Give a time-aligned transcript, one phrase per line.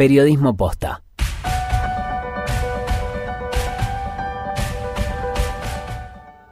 [0.00, 1.02] Periodismo Posta.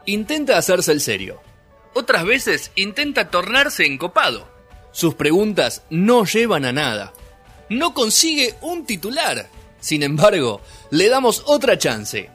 [0.04, 1.40] Intenta hacerse el serio.
[1.95, 4.46] Otras veces intenta tornarse encopado.
[4.92, 7.14] Sus preguntas no llevan a nada.
[7.70, 9.48] No consigue un titular.
[9.80, 10.60] Sin embargo,
[10.91, 12.28] le damos otra chance.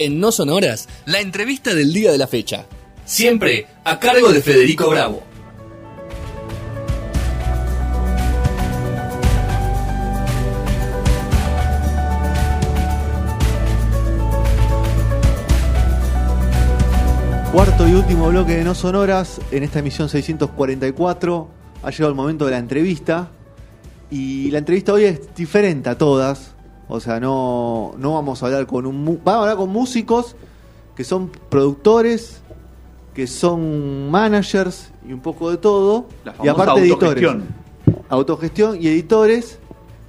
[0.00, 2.66] En No Sonoras, la entrevista del día de la fecha.
[3.04, 5.22] Siempre a cargo de Federico Bravo.
[17.56, 21.48] Cuarto y último bloque de No Sonoras en esta emisión 644.
[21.82, 23.30] Ha llegado el momento de la entrevista.
[24.10, 26.52] Y la entrevista hoy es diferente a todas.
[26.86, 29.02] O sea, no, no vamos a hablar con un.
[29.02, 30.36] mu- Vamos a hablar con músicos
[30.94, 32.42] que son productores,
[33.14, 36.08] que son managers y un poco de todo.
[36.26, 37.24] La y aparte editores.
[37.24, 37.44] autogestión.
[38.10, 39.58] Autogestión y editores.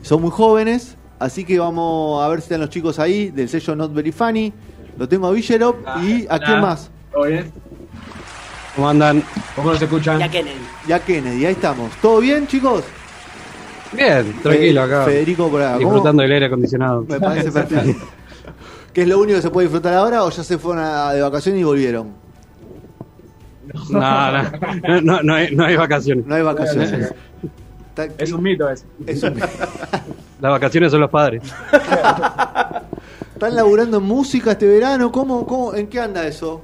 [0.02, 0.98] Son muy jóvenes.
[1.18, 4.52] Así que vamos a ver si están los chicos ahí del sello Not Very Funny.
[4.98, 6.92] Lo tengo a Villerop y a quién más.
[7.18, 7.52] ¿Todo bien?
[8.76, 9.23] ¿Cómo andan?
[9.56, 10.20] ¿Cómo nos escuchan?
[10.20, 10.60] Ya Kennedy.
[10.88, 11.92] Y a Kennedy, ahí estamos.
[12.00, 12.84] ¿Todo bien, chicos?
[13.92, 15.06] Bien, tranquilo Fe- acá.
[15.06, 15.78] Federico por acá.
[15.80, 17.04] Disfrutando del aire acondicionado.
[17.09, 18.00] Me parece perfecto.
[18.94, 21.22] ¿Qué es lo único que se puede disfrutar ahora o ya se fueron a- de
[21.24, 22.09] vacaciones y volvieron?
[23.90, 24.44] No, no,
[24.88, 26.24] no, no, no hay, no hay vacaciones.
[26.28, 27.14] No hay vacaciones.
[28.20, 28.86] Es un mito ese.
[29.08, 29.40] es un-
[30.40, 31.42] Las vacaciones son los padres.
[33.34, 35.12] ¿Están laburando en música este verano?
[35.12, 36.62] ¿Cómo, cómo, ¿En qué anda eso?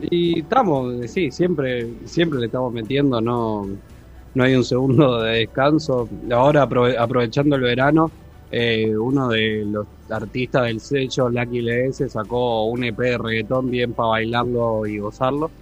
[0.00, 3.66] Y estamos, sí, siempre, siempre le estamos metiendo, no,
[4.34, 6.08] no hay un segundo de descanso.
[6.30, 8.14] Ahora aprove- aprovechando el verano,
[8.50, 13.94] eh, uno de los artistas del sello, Lucky LS, sacó un EP de reggaetón bien
[13.94, 15.52] para bailarlo y gozarlo.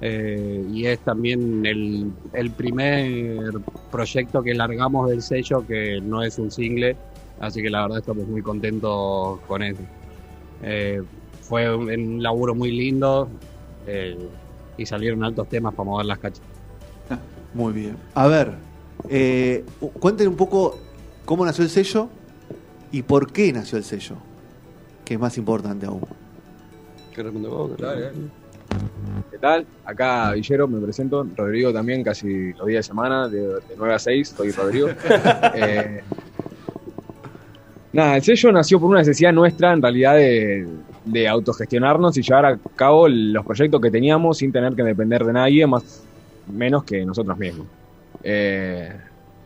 [0.00, 3.52] Eh, y es también el, el primer
[3.90, 6.98] proyecto que largamos del sello que no es un single,
[7.38, 9.88] así que la verdad estamos muy contentos con eso.
[10.60, 11.00] Eh,
[11.40, 13.30] fue un laburo muy lindo,
[13.86, 14.18] eh,
[14.76, 16.42] y salieron altos temas para mover las cachas.
[17.54, 17.96] Muy bien.
[18.14, 18.52] A ver,
[19.08, 19.64] eh,
[20.00, 20.78] cuenten un poco
[21.24, 22.08] cómo nació el sello
[22.90, 24.16] y por qué nació el sello,
[25.04, 26.02] que es más importante aún.
[29.30, 29.66] ¿Qué tal?
[29.84, 31.26] Acá Villero, me presento.
[31.36, 34.88] Rodrigo también, casi los días de semana, de, de 9 a 6, soy Rodrigo.
[35.56, 36.02] Eh,
[37.92, 40.66] nada, el sello nació por una necesidad nuestra, en realidad, de,
[41.04, 45.32] de autogestionarnos y llevar a cabo los proyectos que teníamos sin tener que depender de
[45.32, 46.04] nadie, más
[46.52, 47.66] menos que nosotros mismos.
[48.22, 48.92] Eh,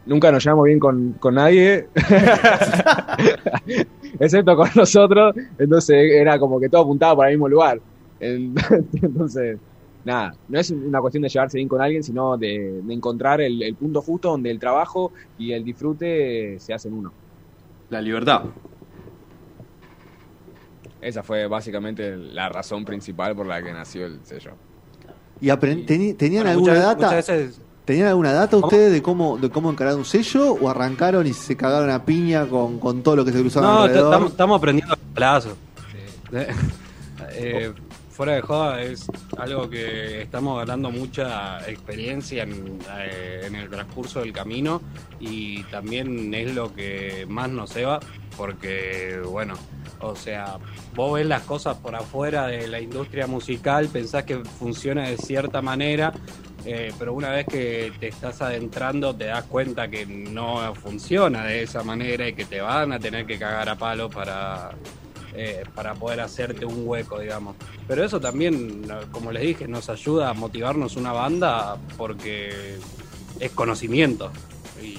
[0.06, 1.88] nunca nos llevamos bien con, con nadie,
[4.20, 7.80] excepto con nosotros, entonces era como que todo apuntaba para el mismo lugar.
[8.20, 9.58] Entonces,
[10.04, 14.02] nada, no es una cuestión de llevarse bien con alguien, sino de, encontrar el punto
[14.02, 17.12] justo donde el trabajo y el disfrute se hacen uno.
[17.90, 18.42] La libertad.
[21.00, 24.52] Esa fue básicamente la razón principal por la que nació el sello.
[25.40, 27.06] ¿Y teni- tenían Bueno, alguna muchas- data?
[27.06, 31.26] muchas veces- ¿Tenían alguna data ustedes de cómo, de cómo encarar un sello o arrancaron
[31.26, 34.12] y se cagaron a piña con, con todo lo que se cruzaba No, alrededor?
[34.12, 35.56] estamos estamos aprendiendo a plazo.
[37.40, 37.72] Eh,
[38.10, 44.20] fuera de joda es algo que estamos ganando mucha experiencia en, eh, en el transcurso
[44.20, 44.80] del camino
[45.20, 48.00] y también es lo que más nos ceba
[48.38, 49.54] porque, bueno,
[50.00, 50.58] o sea,
[50.94, 55.60] vos ves las cosas por afuera de la industria musical, pensás que funciona de cierta
[55.60, 56.12] manera,
[56.64, 61.64] eh, pero una vez que te estás adentrando te das cuenta que no funciona de
[61.64, 64.70] esa manera y que te van a tener que cagar a palo para,
[65.34, 67.56] eh, para poder hacerte un hueco, digamos.
[67.88, 72.76] Pero eso también, como les dije, nos ayuda a motivarnos una banda porque
[73.40, 74.30] es conocimiento.
[74.80, 74.98] Y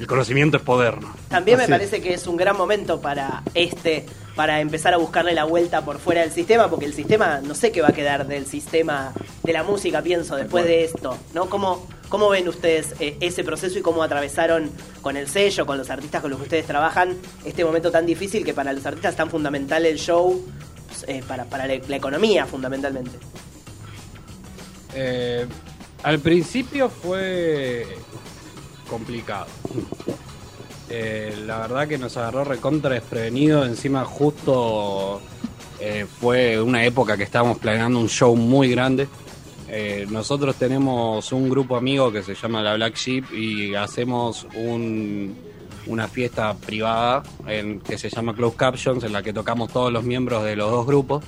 [0.00, 1.14] el conocimiento es poder, ¿no?
[1.28, 5.34] También me Así parece que es un gran momento para este, para empezar a buscarle
[5.34, 8.26] la vuelta por fuera del sistema, porque el sistema, no sé qué va a quedar
[8.26, 9.12] del sistema
[9.42, 11.50] de la música, pienso, después de esto, ¿no?
[11.50, 14.70] ¿Cómo, cómo ven ustedes eh, ese proceso y cómo atravesaron
[15.02, 18.42] con el sello, con los artistas con los que ustedes trabajan, este momento tan difícil
[18.42, 20.42] que para los artistas es tan fundamental el show,
[21.08, 23.18] eh, para, para la, la economía fundamentalmente?
[24.94, 25.46] Eh,
[26.02, 27.86] al principio fue
[28.90, 29.46] complicado.
[30.88, 33.64] Eh, la verdad que nos agarró recontra desprevenido.
[33.64, 35.20] Encima, justo
[35.78, 39.06] eh, fue una época que estábamos planeando un show muy grande.
[39.68, 45.36] Eh, nosotros tenemos un grupo amigo que se llama La Black Sheep y hacemos un,
[45.86, 47.22] una fiesta privada
[47.86, 50.86] que se llama Close Captions, en la que tocamos todos los miembros de los dos
[50.86, 51.22] grupos.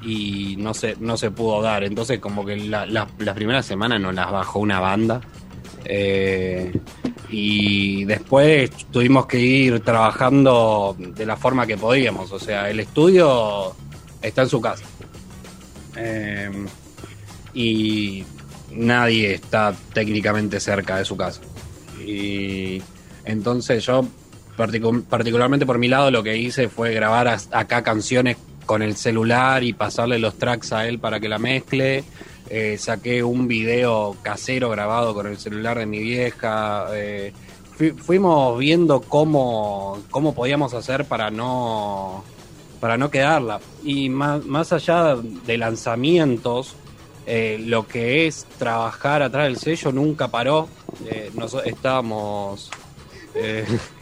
[0.00, 1.82] Y no se, no se pudo dar.
[1.84, 5.20] Entonces, como que la- las primeras semanas nos las bajó una banda.
[5.90, 6.70] Eh,
[7.30, 12.30] y después tuvimos que ir trabajando de la forma que podíamos.
[12.32, 13.74] O sea, el estudio
[14.22, 14.84] está en su casa.
[15.96, 16.50] Eh,
[17.54, 18.24] y
[18.72, 21.40] nadie está técnicamente cerca de su casa.
[22.06, 22.82] Y
[23.24, 24.04] entonces yo,
[24.56, 28.36] particu- particularmente por mi lado, lo que hice fue grabar acá canciones
[28.66, 32.04] con el celular y pasarle los tracks a él para que la mezcle.
[32.50, 36.86] Eh, saqué un video casero grabado con el celular de mi vieja.
[36.94, 37.32] eh,
[37.76, 42.24] fui- fuimos viendo cómo, cómo podíamos hacer para no
[42.80, 43.60] para no quedarla.
[43.82, 46.74] Y más, más allá de lanzamientos,
[47.26, 50.68] eh, lo que es trabajar atrás del sello nunca paró.
[51.06, 52.70] Eh, nos, estábamos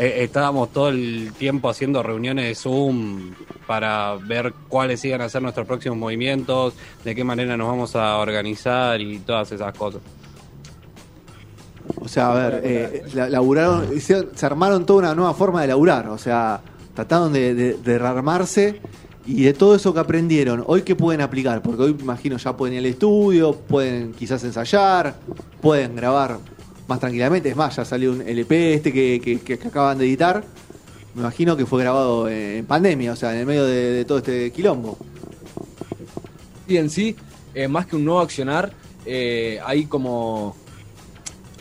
[0.00, 3.34] eh, estábamos todo el tiempo haciendo reuniones de Zoom
[3.66, 6.72] para ver cuáles iban a ser nuestros próximos movimientos,
[7.04, 10.00] de qué manera nos vamos a organizar y todas esas cosas.
[12.00, 13.02] O sea, a ver, eh,
[14.00, 16.08] se armaron toda una nueva forma de laburar.
[16.08, 16.62] O sea,
[16.94, 18.80] trataron de, de, rearmarse
[19.26, 21.60] y de todo eso que aprendieron, ¿hoy qué pueden aplicar?
[21.60, 25.16] Porque hoy, imagino, ya pueden ir al estudio, pueden quizás ensayar,
[25.60, 26.38] pueden grabar
[26.90, 27.48] más tranquilamente.
[27.48, 30.44] Es más, ya salió un LP este que, que- acaban de editar.
[31.14, 34.18] Me imagino que fue grabado en pandemia, o sea, en el medio de, de todo
[34.18, 34.98] este quilombo.
[36.68, 37.16] Y en sí,
[37.54, 38.72] eh, más que un nuevo accionar,
[39.06, 40.54] eh, hay como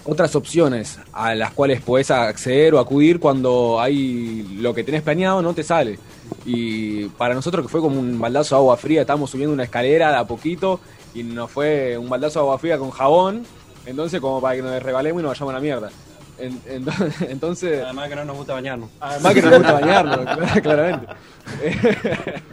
[0.06, 5.42] otras opciones a las cuales podés acceder o acudir cuando hay lo que tenés planeado
[5.42, 6.00] no te sale.
[6.46, 10.12] Y para nosotros que fue como un baldazo de agua fría, estábamos subiendo una escalera
[10.12, 10.80] de a poquito
[11.16, 13.44] y nos fue un baldazo de agua fría con jabón,
[13.86, 15.90] entonces como para que nos regalemos y nos vayamos a la mierda.
[16.38, 17.84] En- ento- entonces...
[17.84, 18.90] Además que no nos gusta bañarnos.
[19.00, 21.08] Además que nos gusta bañarnos, clar- claramente.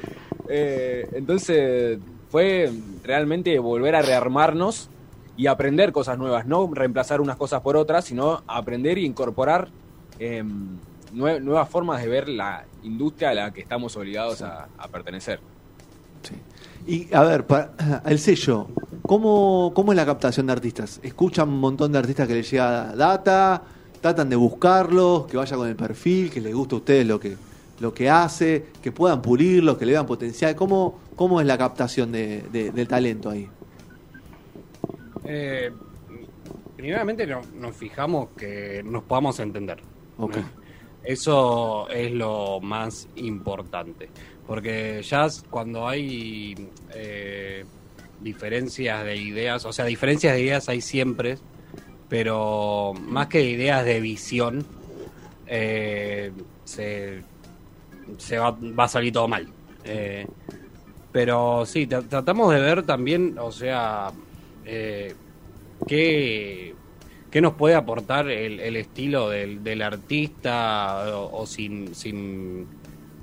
[0.49, 1.99] Eh, entonces
[2.31, 2.71] fue
[3.03, 4.89] realmente volver a rearmarnos
[5.37, 9.69] y aprender cosas nuevas, no reemplazar unas cosas por otras, sino aprender e incorporar
[10.21, 10.45] eh,
[11.13, 15.41] nue- nuevas formas de ver la industria a la que estamos obligados a, a pertenecer.
[16.87, 17.73] Y a ver, pa-
[18.07, 18.67] el sello,
[19.03, 21.01] ¿cómo, ¿cómo es la captación de artistas?
[21.03, 23.63] ¿Escuchan un montón de artistas que les llega data?
[24.01, 25.27] ¿Tratan de buscarlos?
[25.27, 26.31] ¿Que vaya con el perfil?
[26.31, 27.37] ¿Que les guste a ustedes lo que,
[27.81, 28.67] lo que hace?
[28.83, 29.77] ¿Que puedan pulirlo?
[29.79, 30.55] ¿Que le vean potencial?
[30.55, 33.49] ¿Cómo, cómo es la captación de, de- del talento ahí?
[35.25, 35.73] Eh,
[36.77, 39.79] primeramente no- nos fijamos que nos podamos entender.
[41.03, 44.09] Eso es lo más importante.
[44.47, 46.55] Porque ya cuando hay
[46.95, 47.65] eh,
[48.21, 51.39] diferencias de ideas, o sea, diferencias de ideas hay siempre,
[52.09, 54.67] pero más que ideas de visión,
[55.47, 56.33] eh,
[56.65, 57.25] se,
[58.19, 59.53] se va, va a salir todo mal.
[59.85, 60.27] Eh,
[61.13, 64.13] pero sí, tra- tratamos de ver también, o sea,
[64.65, 65.15] eh,
[65.87, 66.75] qué,
[67.31, 72.76] qué nos puede aportar el, el estilo del, del artista o, o sin, sin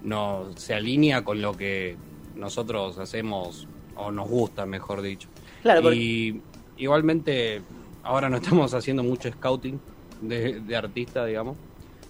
[0.04, 1.96] no se alinea con lo que
[2.36, 5.28] nosotros hacemos o nos gusta, mejor dicho.
[5.62, 6.42] Claro, porque- y
[6.78, 7.62] igualmente
[8.04, 9.80] ahora no estamos haciendo mucho scouting
[10.22, 11.58] de, de artista, digamos.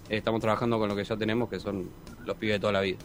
[0.08, 1.88] Estamos trabajando con lo que ya tenemos, que son
[2.26, 2.98] los pibes de toda la vida.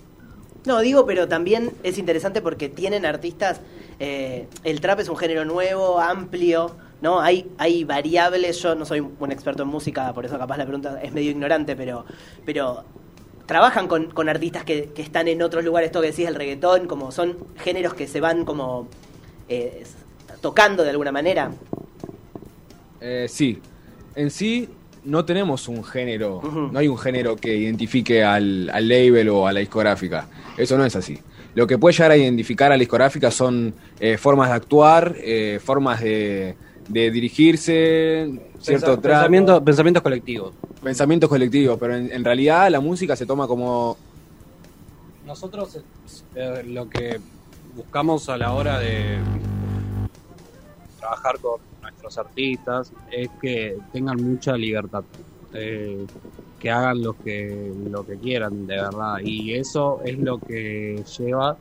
[0.66, 3.62] No, digo, pero también es interesante porque tienen artistas.
[4.00, 7.22] eh, el trap es un género nuevo, amplio, ¿no?
[7.22, 8.62] Hay, hay variables.
[8.62, 11.76] Yo no soy un experto en música, por eso capaz la pregunta es medio ignorante,
[11.78, 12.06] pero,
[12.46, 12.84] pero
[13.50, 16.86] trabajan con, con artistas que, que están en otros lugares, esto que decís, el reggaetón,
[16.86, 18.88] como son géneros que se van como
[19.50, 19.84] eh,
[20.40, 21.50] tocando de alguna manera.
[23.02, 23.60] Eh, sí,
[24.14, 24.70] en sí
[25.04, 26.42] no tenemos un género,
[26.72, 30.28] no hay un género que identifique al, al label o a la discográfica.
[30.56, 31.18] Eso no es así.
[31.56, 35.60] Lo que puede llegar a identificar a la discográfica son eh, formas de actuar, eh,
[35.64, 36.56] formas de,
[36.88, 38.30] de dirigirse,
[38.60, 40.54] cierto Pensa- trato, pensamiento- pensamientos colectivos.
[40.82, 43.98] Pensamientos colectivos, pero en, realidad la música se toma como
[45.26, 45.80] Nosotros
[46.36, 47.20] eh, lo que
[47.76, 49.18] buscamos a la hora de
[51.00, 55.04] trabajar con nuestros artistas es que tengan mucha libertad,
[55.54, 56.06] eh,
[56.60, 61.58] que hagan lo que lo que quieran de verdad y eso es lo que lleva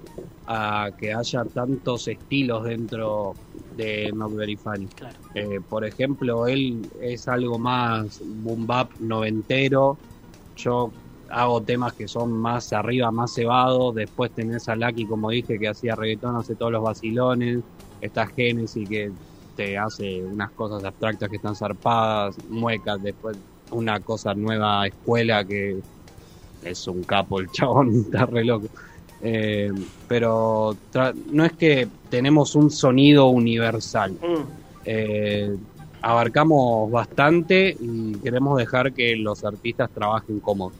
[0.47, 3.35] a que haya tantos estilos dentro
[3.77, 4.87] de Not Very Funny.
[4.87, 5.17] Claro.
[5.35, 9.99] Eh, por ejemplo, él es algo más boom bap noventero.
[10.57, 10.91] Yo
[11.31, 13.95] hago temas que son más arriba, más cebados.
[13.95, 17.61] Después tenés a Lucky, como dije, que hacía reggaetón, hace todos los vacilones.
[18.01, 19.13] Está Genesis, que
[19.55, 23.03] te hace unas cosas abstractas que están zarpadas, muecas.
[23.03, 23.37] Después
[23.71, 25.79] una cosa nueva, escuela, que
[26.65, 28.67] es un capo el chabón, está re loco.
[29.23, 29.73] Eh,
[30.07, 34.13] pero tra- no es que tenemos un sonido universal.
[34.13, 34.43] Mm.
[34.85, 35.57] Eh,
[36.01, 40.75] abarcamos bastante y queremos dejar que los artistas trabajen cómodos.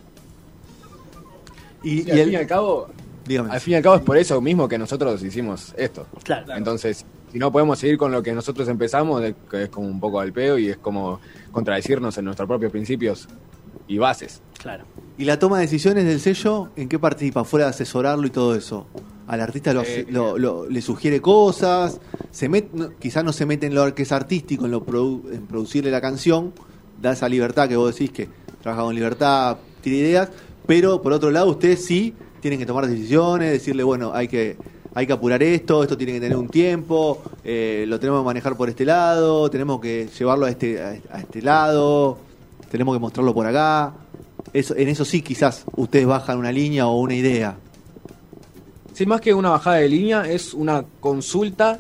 [1.83, 2.89] Y, Sí, y al el- fin y al cabo,
[3.27, 3.51] dígame.
[3.51, 6.07] al fin y al cabo es por eso mismo que nosotros hicimos esto.
[6.23, 6.55] Claro.
[6.55, 10.01] Entonces, si no podemos seguir con lo que nosotros empezamos, es, que es como un
[10.01, 11.21] poco al peo y es como
[11.53, 13.29] contradecirnos en nuestros propios principios
[13.87, 14.41] y bases.
[14.59, 14.85] Claro.
[15.17, 17.45] ¿Y la toma de decisiones del sello, en qué participa?
[17.45, 18.87] Fuera de asesorarlo y todo eso.
[19.27, 23.45] Al artista lo, Eh, lo- lo- le sugiere cosas, se met, no- quizás no se
[23.47, 26.53] mete en lo que es artístico, en, lo produ- en producirle la canción,
[27.01, 28.29] da esa libertad que vos decís que
[28.63, 30.31] trabaja con libertad, tiene ideas,
[30.67, 34.57] pero por otro lado ustedes sí tienen que tomar decisiones, decirle, bueno, hay que,
[34.95, 38.57] hay que apurar esto, esto tiene que tener un tiempo, eh, lo tenemos que manejar
[38.57, 42.19] por este lado, tenemos que llevarlo a este, a este lado,
[42.71, 43.95] tenemos que mostrarlo por acá.
[44.53, 47.57] Eso, en eso sí quizás ustedes bajan una línea o una idea.
[48.95, 51.77] Sí, más que una bajada de línea, es una consulta,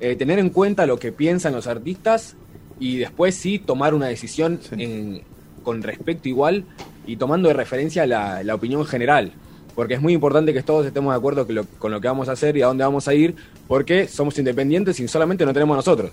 [0.00, 2.34] eh, tener en cuenta lo que piensan los artistas
[2.78, 4.74] y después sí tomar una decisión Sí.
[4.82, 5.22] en-
[5.62, 6.64] con respecto igual
[7.06, 9.32] y tomando de referencia la, la opinión general.
[9.76, 12.32] Porque es muy importante que todos estemos de acuerdo lo- con lo que vamos a
[12.32, 13.36] hacer y a dónde vamos a ir,
[13.68, 16.10] porque somos independientes y solamente no tenemos nosotros.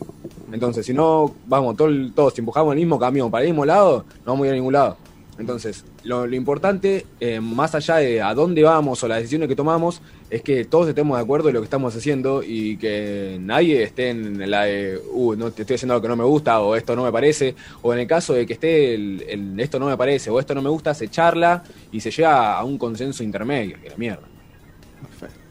[0.52, 4.34] Entonces, si no vamos todo todos, empujamos el mismo camión para el mismo lado, no
[4.34, 4.98] vamos a ir a ningún lado.
[5.40, 9.56] Entonces, lo, lo importante, eh, más allá de a dónde vamos o las decisiones que
[9.56, 13.82] tomamos, es que todos estemos de acuerdo en lo que estamos haciendo y que nadie
[13.82, 16.76] esté en la de, uh, no te estoy haciendo algo que no me gusta o
[16.76, 19.88] esto no me parece, o en el caso de que esté el, el esto no
[19.88, 23.24] me parece o esto no me gusta, se charla y se llega a un consenso
[23.24, 24.24] intermedio, que la mierda.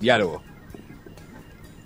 [0.00, 0.42] Diálogo.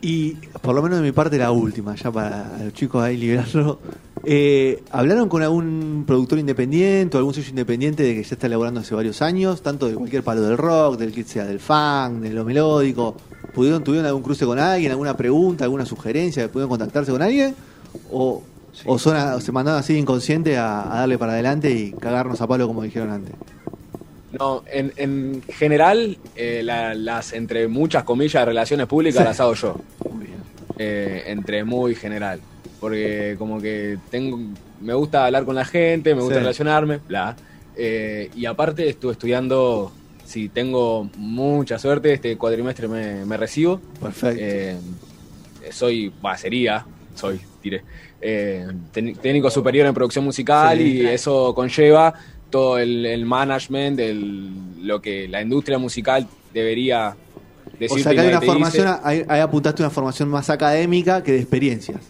[0.03, 3.81] Y por lo menos de mi parte la última, ya para los chicos ahí liberarlo.
[4.29, 8.81] Eh, ¿Hablaron con algún productor independiente o algún sello independiente de que ya está elaborando
[8.81, 9.63] hace varios años?
[9.63, 13.15] Tanto de cualquier palo del rock, del que sea del funk, de lo melódico.
[13.55, 16.49] ¿Pudieron, ¿Tuvieron algún cruce con alguien, alguna pregunta, alguna sugerencia?
[16.51, 17.55] ¿Pudieron contactarse con alguien?
[18.11, 18.43] ¿O,
[18.85, 22.49] o son a- se mandaron así inconsciente a, a darle para adelante y cagarnos a
[22.49, 23.33] palo como dijeron antes?
[24.39, 29.25] No, en, en general, eh, la- las entre muchas comillas de relaciones públicas Sí.
[29.29, 29.77] las hago yo.
[30.11, 30.39] Muy bien.
[30.79, 32.41] eh, entre muy general.
[32.81, 34.39] Porque como que tengo,
[34.81, 36.41] me gusta hablar con la gente, me gusta Sí.
[36.41, 37.37] relacionarme, bla.
[37.77, 39.93] Eh, y aparte estuve estudiando,
[40.25, 43.81] si tengo mucha suerte, este cuatrimestre me, me recibo.
[44.01, 44.39] Perfecto.
[44.41, 44.77] Eh,
[45.71, 47.83] soy, va, sería, soy, tiré,
[48.21, 50.85] eh, técnico superior en producción musical Sí.
[51.03, 52.15] y eso conlleva
[52.51, 57.11] todo el, el management, el, lo que la industria musical debería
[57.67, 61.33] o decirte sea, que hay una formación, ahí, ahí apuntaste una formación más académica que
[61.33, 62.01] de experiencias.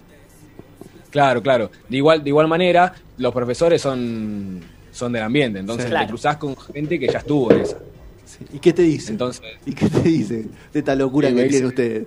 [1.16, 1.70] Claro, claro.
[1.88, 4.60] De igual, de igual manera, los profesores son,
[4.92, 5.96] son del ambiente, entonces Sí.
[5.98, 7.78] te cruzás con gente que ya estuvo en esa.
[8.26, 8.44] Sí.
[8.52, 9.12] ¿Y qué te dice?
[9.12, 12.06] Entonces, ¿Y qué te dice de esta locura que tienen ustedes?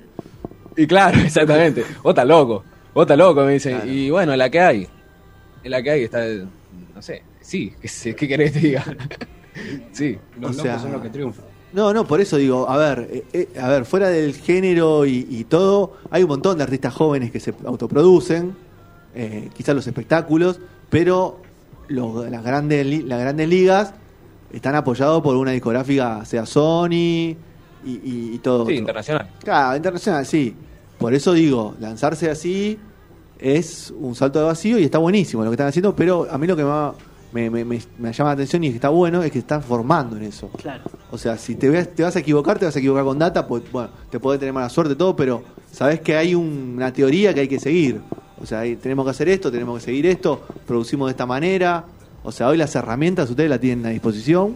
[0.77, 1.83] y claro, exactamente.
[2.03, 2.63] Vos estás loco,
[2.93, 3.77] vos estás loco, me dicen.
[3.77, 3.91] Claro.
[3.91, 4.87] Y bueno, la que hay,
[5.63, 6.23] en la que hay está,
[6.93, 8.85] no sé, sí, ¿qué, qué querés que te diga?
[9.91, 10.17] sí.
[10.39, 11.45] Los O locos sea- son los que triunfan.
[11.73, 15.27] No, no, por eso digo, a ver, eh, eh, a ver, fuera del género y,
[15.29, 18.55] y todo, hay un montón de artistas jóvenes que se autoproducen,
[19.15, 21.41] eh, quizás los espectáculos, pero
[21.87, 23.93] los- las, grandes, li- las grandes ligas
[24.53, 27.35] están apoyados por una discográfica, sea Sony y,
[27.85, 28.59] y- y todo.
[28.65, 28.75] Sí, otro.
[28.79, 29.29] internacional.
[29.43, 30.55] Claro, internacional, sí.
[30.97, 32.77] Por eso digo, lanzarse así
[33.39, 36.45] es un salto de vacío y está buenísimo lo que están haciendo, pero a mí
[36.45, 36.93] lo que más
[37.31, 40.17] me, me- me- me llama la atención y que está bueno es que están formando
[40.17, 40.49] en eso.
[40.57, 40.83] Claro.
[41.11, 43.47] O sea, si te, ves- te vas a equivocar, te vas a equivocar con data,
[43.47, 47.33] pues bueno, te puede tener mala suerte, todo, pero sabes que hay un- una teoría
[47.33, 48.01] que hay que seguir.
[48.41, 51.83] O sea, tenemos que hacer esto, tenemos que seguir esto, producimos de esta manera.
[52.23, 54.55] O sea, hoy las herramientas ustedes las tienen a disposición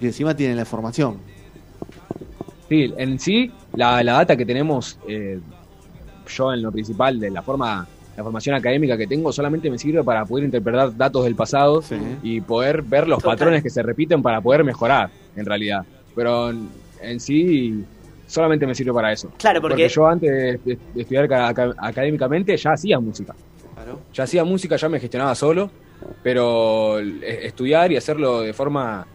[0.00, 1.16] y encima tienen la información.
[2.68, 5.38] Sí, en sí, la, la data que tenemos, eh,
[6.28, 7.86] yo en lo principal, de la forma,
[8.16, 11.96] la formación académica que tengo, solamente me sirve para poder interpretar datos del pasado Sí.
[12.22, 13.36] y poder ver los Total.
[13.36, 15.84] patrones que se repiten para poder mejorar, en realidad.
[16.14, 16.68] Pero en,
[17.02, 17.84] en sí,
[18.26, 19.30] solamente me sirve para eso.
[19.38, 20.30] Claro, porque, yo antes
[20.64, 23.34] de, de estudiar ca- aca- académicamente ya hacía música.
[24.14, 25.70] Ya hacía música, ya me gestionaba solo,
[26.22, 29.06] pero eh, estudiar y hacerlo de forma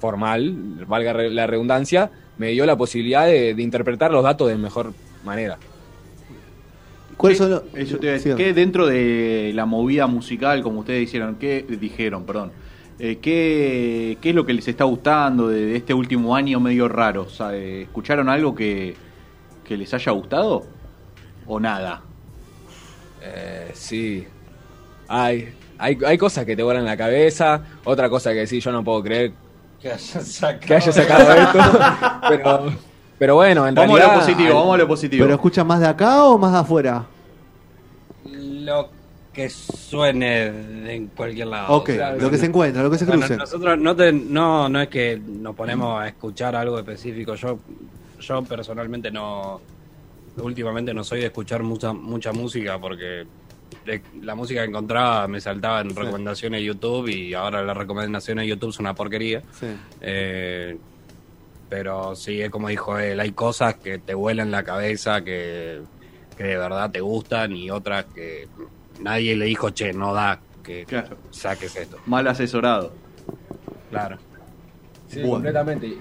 [0.00, 4.56] formal, valga re- la redundancia, me dio la posibilidad de, de interpretar los datos de
[4.56, 4.92] mejor
[5.24, 5.56] manera.
[7.16, 8.34] ¿Cuáles ¿Qué- son los- Eso te iba a decir.
[8.36, 12.52] ¿Qué dentro de la movida musical, como ustedes dijeron, qué dijeron, perdón?
[12.98, 16.88] Eh, ¿qué, ¿Qué es lo que les está gustando de, de este último año medio
[16.88, 17.22] raro?
[17.22, 18.96] O sea, eh, ¿Escucharon algo que,
[19.64, 20.64] que les haya gustado?
[21.46, 22.02] ¿O nada?
[23.22, 24.26] Eh, sí.
[25.08, 28.84] Hay, hay, hay cosas que te vuelan la cabeza, otra cosa que sí, yo no
[28.84, 29.32] puedo creer
[29.80, 30.60] Que sacado.
[30.66, 31.58] que haya sacado esto,
[32.28, 32.72] pero,
[33.18, 34.14] pero bueno, en Vamos a realidad...
[34.20, 35.24] lo positivo, vamos a lo positivo.
[35.24, 37.06] ¿Pero escuchan más de acá o más de afuera?
[38.24, 38.90] Lo
[39.38, 40.46] que suene
[40.94, 41.72] en cualquier lado.
[41.76, 43.36] Ok, O sea, lo que se encuentra, lo que se Bueno, cruce.
[43.36, 47.36] nosotros no, te- no, no es que nos ponemos a escuchar algo específico.
[47.36, 47.60] Yo,
[48.20, 49.60] yo personalmente no,
[50.38, 53.26] últimamente no soy de escuchar mucha, mucha música porque
[53.86, 58.42] de- la música que encontraba me saltaba en recomendaciones de YouTube y ahora las recomendaciones
[58.42, 59.40] de YouTube son una porquería.
[59.52, 59.66] Sí.
[60.00, 60.76] Eh,
[61.68, 65.80] pero sí, es como dijo él, hay cosas que te vuelan la cabeza, que,
[66.36, 68.48] que de verdad te gustan y otras que
[69.00, 71.16] nadie le dijo, che, no da que Claro.
[71.30, 71.98] saques esto.
[72.06, 72.92] Mal asesorado.
[73.90, 74.18] Claro.
[75.08, 75.34] Sí, Bueno.
[75.34, 75.98] completamente.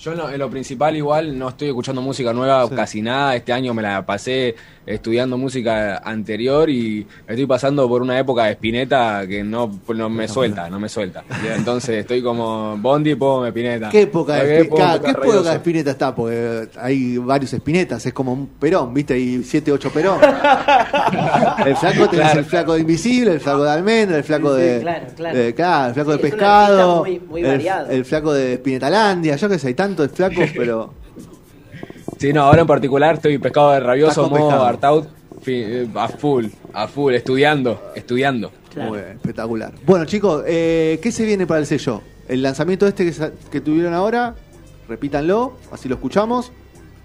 [0.00, 2.74] Yo en lo, en lo principal igual no estoy escuchando música nueva Sí.
[2.74, 3.36] casi nada.
[3.36, 4.54] Este año me la pasé
[4.86, 10.26] estudiando música anterior y estoy pasando por una época de Spinetta que no, no me
[10.26, 11.22] suelta, no me suelta.
[11.54, 13.90] Entonces estoy como Bondi, pongo Spinetta.
[13.90, 16.14] ¿Qué época de, ¿Qué Spi- claro, ¿qué época de Spinetta está?
[16.14, 19.12] Porque hay varios Spinetas, es como un perón, ¿viste?
[19.14, 20.18] Hay 7, 8 perón.
[21.66, 22.38] el flaco tenés Claro.
[22.40, 24.80] el flaco de Invisible, el flaco de Almendra, el flaco Sí, sí, de.
[24.80, 25.38] claro, claro.
[25.38, 26.98] eh, claro, el flaco Sí, de pescado.
[27.04, 27.90] muy- muy el, variado.
[27.90, 30.92] el flaco de Spinetalandia, yo qué sé, hay tantos flacos, pero.
[32.18, 34.66] Sí, no, ahora en particular estoy pescado de rabioso, modo pescado.
[34.66, 35.04] Artaud,
[35.46, 38.52] eh, a full, a full, estudiando, estudiando.
[38.72, 38.90] Claro.
[38.90, 39.72] Muy bien, espectacular.
[39.86, 42.02] Bueno, chicos, eh, ¿qué se viene para el sello?
[42.28, 44.34] El lanzamiento este que, sa- que tuvieron ahora,
[44.88, 46.52] repítanlo, así lo escuchamos.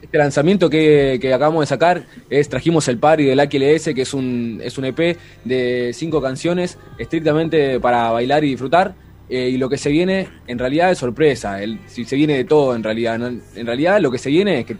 [0.01, 4.13] Este lanzamiento que, que acabamos de sacar es Trajimos el Party del AQLS, que es
[4.13, 8.93] un, es un EP de cinco canciones estrictamente para bailar y disfrutar.
[9.29, 11.61] Eh, y lo que se viene en realidad es sorpresa.
[11.61, 13.17] El, si se viene de todo en realidad.
[13.17, 13.27] ¿no?
[13.27, 14.77] En realidad lo que se viene es que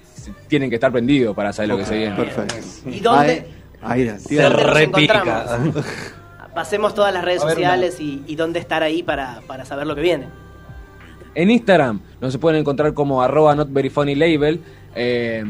[0.48, 2.16] tienen que estar prendidos para saber lo que se viene.
[2.16, 2.56] Perfecto.
[2.90, 3.46] ¿Y dónde?
[3.82, 5.60] Ahí, ahí, Se tira- ¿Dónde nos repica.
[6.54, 9.96] Pasemos todas las redes ver, sociales y, y dónde estar ahí para, para saber lo
[9.96, 10.28] que viene.
[11.34, 14.62] En Instagram nos se pueden encontrar como arroba not very funny label.
[14.96, 15.44] eh,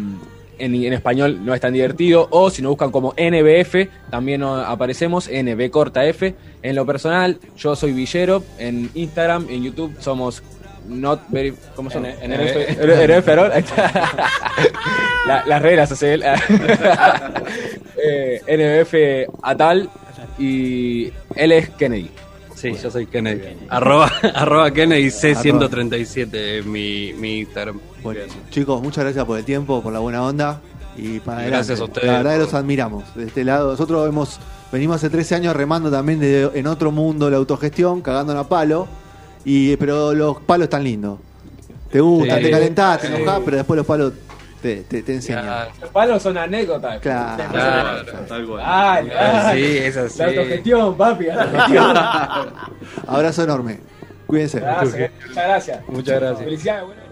[0.59, 2.27] en, en español no es tan divertido.
[2.31, 6.35] O si nos buscan como NBF, también no aparecemos, NB corta F.
[6.61, 8.43] En lo personal, yo soy Villero.
[8.57, 10.41] En Instagram, en YouTube somos
[10.87, 11.53] not very.
[11.75, 12.05] ¿Cómo son?
[12.05, 13.43] N- NBF, NBF, ¿no?
[13.43, 14.13] Ahí está.
[15.27, 16.23] La- las reglas, el-
[18.03, 19.89] eh, NBF Atal
[20.37, 22.09] y él es Kennedy.
[22.73, 23.41] Sí, yo soy Kennedy.
[23.69, 27.79] Arroba, arroba Kennedy C137 es mi, mi Instagram.
[28.03, 30.61] Bueno, chicos, muchas gracias por el tiempo, por la buena onda
[30.97, 31.57] y para adelante.
[31.57, 33.15] Gracias a ustedes La verdad por- los admiramos.
[33.15, 34.39] De este lado, nosotros hemos
[34.71, 38.87] venimos hace 13 años remando también de- en otro mundo la autogestión, cagando a palo,
[39.45, 41.19] y pero los palos están lindos.
[41.91, 42.43] Te gustan, Sí.
[42.45, 44.13] te calentás, te enojás, pero después los palos
[44.65, 45.43] te, te, te enseñan.
[45.43, 45.71] Claro.
[45.79, 46.99] Los palos son anécdotas.
[46.99, 47.43] Claro.
[47.51, 48.03] Claro.
[48.27, 48.63] Tal cual.
[48.65, 49.63] Ay, ay.
[49.63, 50.17] Sí, es así.
[50.19, 51.25] La autogestión, papi.
[51.25, 51.97] la autogestión.
[53.05, 53.79] Abrazo enorme.
[54.25, 54.59] Cuídense.
[54.59, 55.87] Gracias, muchas gracias.
[55.87, 56.43] Muchas gracias.
[56.45, 57.04] Felicidades, bueno.